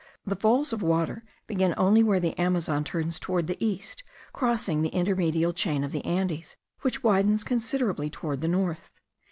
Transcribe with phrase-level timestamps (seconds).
[0.25, 4.89] The falls of water begin only where the Amazon turns toward the east, crossing the
[4.89, 8.91] intermedial chain of the Andes, which widens considerably toward the north.